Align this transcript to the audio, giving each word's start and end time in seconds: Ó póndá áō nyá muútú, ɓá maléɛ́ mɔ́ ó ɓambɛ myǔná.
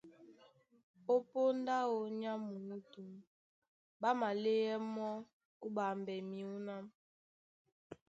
Ó 1.13 1.15
póndá 1.31 1.73
áō 1.85 1.99
nyá 2.19 2.33
muútú, 2.47 3.03
ɓá 4.01 4.09
maléɛ́ 4.19 4.75
mɔ́ 4.93 5.09
ó 5.63 5.67
ɓambɛ 5.75 6.15
myǔná. 6.29 6.75